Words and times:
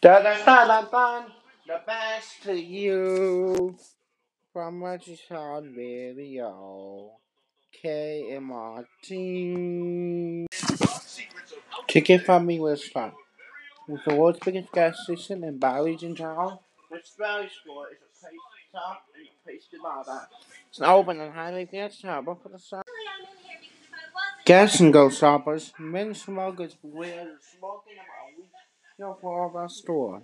Da 0.00 0.22
da 0.22 0.44
da 0.44 0.66
da 0.66 0.82
da. 0.82 1.26
The 1.66 1.80
best 1.86 2.42
to 2.44 2.54
you 2.54 3.76
from 4.52 4.82
Registered 4.82 5.74
Video. 5.74 7.12
KMRT. 7.84 9.12
Ticket 11.88 12.24
from 12.24 12.46
me 12.46 12.60
was 12.60 12.84
fun. 12.88 13.12
With 13.88 14.04
the 14.06 14.14
world's 14.14 14.38
biggest 14.40 14.72
gas 14.72 15.04
station 15.04 15.44
in 15.44 15.58
Barry's 15.58 16.02
in 16.02 16.14
town. 16.14 16.58
This 16.90 17.14
Barry 17.18 17.48
store 17.62 17.88
is 17.88 17.98
a 18.00 18.06
place 18.20 18.40
top 18.72 19.06
and 19.14 19.26
a 19.26 19.30
place 19.44 19.66
to 19.70 19.78
buy 19.82 20.02
that. 20.06 20.28
It's 20.68 20.78
an 20.78 20.86
open 20.86 21.20
and 21.20 21.32
highly 21.32 21.64
gas 21.66 22.00
harbor 22.02 22.36
for 22.42 22.48
the 22.48 22.58
sun. 22.58 22.82
Gas 24.44 24.80
and 24.80 24.92
go 24.92 25.10
shoppers. 25.10 25.72
men 25.78 26.14
smokers 26.14 26.74
beware 26.74 27.24
the 27.24 27.36
smoking 27.58 27.94
about 27.94 28.36
week 28.38 28.50
for 28.98 29.46
of 29.48 29.56
our 29.56 29.68
store. 29.68 30.22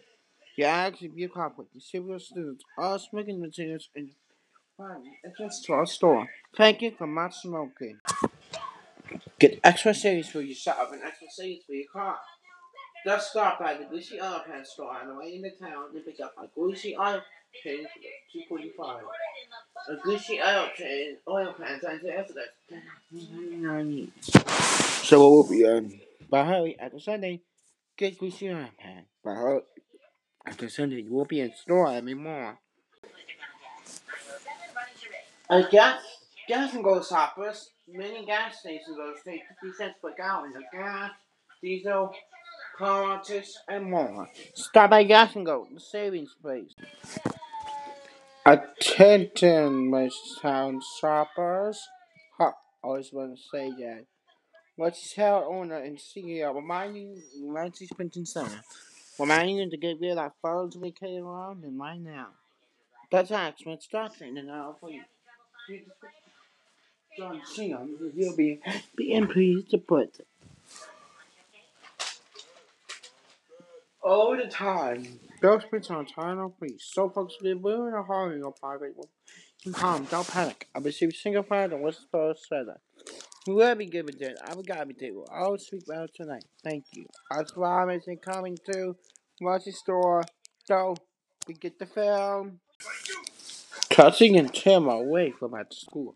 You 0.57 0.65
actually 0.65 1.09
be 1.09 1.29
cop 1.29 1.59
with 1.59 1.73
the 1.73 1.81
civil 1.81 2.19
students, 2.19 2.65
all 2.77 2.99
smoking 2.99 3.41
materials, 3.41 3.89
and 3.95 4.11
finally, 4.77 5.19
just 5.39 5.65
to 5.65 5.73
our 5.75 5.87
store. 5.87 6.27
Thank 6.57 6.83
you 6.83 6.91
for 6.97 7.07
not 7.07 7.35
smoking. 7.35 7.99
Get 9.39 9.61
extra 9.65 9.95
savings 9.95 10.31
for 10.31 10.41
your 10.41 10.55
shop 10.55 10.91
and 10.93 11.03
extra 11.03 11.29
savings 11.31 11.65
for 11.67 11.73
your 11.73 11.89
car. 11.93 12.17
Just 13.05 13.31
stop 13.31 13.59
by 13.59 13.75
the 13.75 13.85
Greasy 13.85 14.21
Oil 14.21 14.43
Pan 14.47 14.65
store 14.65 14.97
on 15.01 15.09
the 15.09 15.15
way 15.15 15.35
into 15.35 15.51
town 15.59 15.87
and 15.95 16.05
pick 16.05 16.21
up 16.21 16.35
a 16.43 16.47
Greasy 16.59 16.97
Oil 16.97 17.23
Pan 17.65 17.85
for 17.85 18.01
two 18.33 18.43
forty 18.49 18.73
five. 18.79 19.03
A 19.89 19.97
Greasy 20.03 20.41
Oil 20.41 20.69
Pan 20.77 21.17
oil 21.29 21.55
pan 21.55 21.81
times 21.81 22.03
after 22.05 22.35
that. 22.35 22.55
So 25.03 25.17
it 25.17 25.31
will 25.31 25.49
be 25.49 25.67
um 25.67 26.01
by 26.31 26.45
hurry 26.45 26.79
after 26.79 27.01
Sunday. 27.01 27.41
Get 27.97 28.19
Greasy 28.19 28.51
Oil 28.51 28.69
Pan. 28.79 29.05
By 29.23 29.35
hurry 29.35 29.61
after 30.47 30.69
Sunday 30.69 31.03
you 31.03 31.13
won't 31.13 31.29
be 31.29 31.41
in 31.41 31.53
store 31.55 31.93
anymore. 31.93 32.59
A 35.51 35.63
gas 35.71 36.03
gas 36.49 36.75
and 36.75 36.83
go 36.83 37.03
shoppers. 37.03 37.71
Many 37.89 38.25
gas 38.25 38.61
stations 38.61 38.97
will 38.97 39.15
take 39.25 39.43
fifty 39.49 39.77
cents 39.77 39.97
per 40.01 40.15
gallon 40.17 40.53
of 40.57 40.63
gas, 40.73 41.11
diesel, 41.63 42.13
politics, 42.79 43.59
and 43.69 43.91
more. 43.91 44.27
Stop 44.55 44.91
by 44.91 45.05
Gas 45.05 45.37
and 45.37 45.45
Go, 45.45 45.67
the 45.73 45.81
savings 45.81 46.35
place. 46.41 46.75
Attention, 48.47 49.91
my 49.91 50.09
town 50.41 50.81
shoppers. 50.99 51.81
Ha, 52.39 52.53
always 52.83 53.13
want 53.13 53.37
to 53.37 53.43
say 53.53 53.71
that. 53.71 54.07
What's 54.77 55.15
town 55.15 55.45
owner 55.47 55.77
and 55.77 55.99
CEO 55.99 56.55
reminding 56.55 57.23
you, 57.35 57.53
Nancy 57.53 57.87
Pension 57.97 58.25
Center, 58.25 58.63
reminding 59.19 59.57
you 59.57 59.71
to 59.71 59.77
get 59.77 60.01
rid 60.01 60.13
of 60.13 60.17
that 60.17 60.33
phones 60.41 60.77
we 60.77 60.93
carry 60.93 61.19
around 61.19 61.63
and 61.65 61.79
right 61.79 62.01
now. 62.01 62.29
That's 63.11 63.31
actually 63.31 63.73
instruction 63.73 64.39
and 64.39 64.49
for 64.81 64.91
you. 64.91 65.03
John 67.19 67.43
Cena, 67.45 67.77
um, 67.77 68.13
you'll 68.15 68.35
be 68.35 68.61
being 68.97 69.27
pleased 69.27 69.71
to 69.71 69.79
put 69.79 70.27
all 74.03 74.35
the 74.37 74.49
time. 74.49 75.21
Those 75.43 75.63
bits 75.71 75.91
on 75.91 76.07
time 76.07 76.53
free. 76.59 76.77
So 76.79 77.11
folks 77.11 77.35
will 77.43 77.59
be 77.59 77.71
in 77.71 77.95
a 77.95 78.03
hurry 78.03 78.41
or 78.41 78.53
private 78.53 78.95
and 79.65 79.75
calm, 79.75 80.05
don't 80.05 80.27
panic. 80.27 80.69
I 80.75 80.79
received 80.79 81.15
single 81.17 81.43
file 81.43 81.73
and 81.73 81.83
whisper 81.83 82.35
sweater. 82.37 82.81
Whoever 83.47 83.79
be 83.79 83.87
given 83.87 84.15
it, 84.21 84.39
I 84.45 84.55
will 84.55 84.63
guide 84.63 84.87
me 84.87 84.95
to. 84.95 85.25
I'll 85.33 85.59
speak 85.59 85.83
well 85.89 86.07
tonight. 86.15 86.45
Thank 86.63 86.85
you. 86.93 87.07
Far 87.55 87.91
as 87.91 88.05
they 88.05 88.15
coming 88.17 88.57
to 88.71 88.95
watch 89.41 89.65
the 89.65 89.73
store, 89.73 90.23
so 90.65 90.95
we 91.49 91.55
get 91.55 91.79
the 91.79 91.87
film. 91.87 92.61
Cutting 93.91 94.37
and 94.37 94.55
Tim 94.55 94.89
away 94.89 95.33
from 95.33 95.55
at 95.55 95.75
school. 95.75 96.15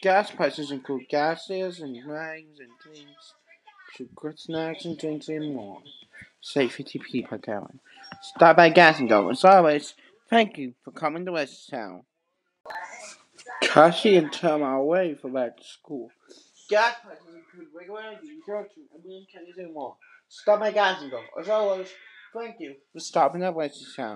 Gas 0.00 0.30
prices 0.30 0.70
include 0.70 1.08
gases 1.10 1.80
and 1.80 1.96
rags 2.06 2.58
and 2.58 2.94
things. 2.94 3.34
Sugar 3.94 4.34
snacks 4.36 4.84
and 4.86 4.98
drinks 4.98 5.28
and 5.28 5.54
more. 5.54 5.82
Save 6.40 6.70
50p 6.70 7.28
per 7.28 7.38
gallon. 7.38 7.80
Stop 8.22 8.56
by 8.56 8.70
Gas 8.70 8.98
and 8.98 9.08
Go. 9.08 9.28
As 9.28 9.44
always, 9.44 9.94
thank 10.30 10.56
you 10.56 10.74
for 10.84 10.90
coming 10.90 11.26
to 11.26 11.32
West 11.32 11.68
Town. 11.68 12.02
Cassie 13.62 14.16
and 14.16 14.32
Tim 14.32 14.62
are 14.62 14.76
away 14.76 15.14
from 15.14 15.32
back 15.34 15.58
to 15.58 15.64
school. 15.64 16.10
Prices 17.04 17.26
include 17.28 17.68
regular 17.74 18.18
diesel 18.20 18.66
and 18.94 19.02
green 19.02 19.26
candies 19.32 19.56
and 19.58 19.72
more. 19.72 19.96
Stop 20.28 20.60
my 20.60 20.70
Gas 20.72 21.02
and 21.02 21.10
Go. 21.10 21.22
As 21.38 21.48
always, 21.48 21.88
thank 22.34 22.56
you 22.60 22.74
for 22.92 23.00
stopping 23.00 23.42
at 23.42 23.54
West 23.54 23.84
Town. 23.96 24.14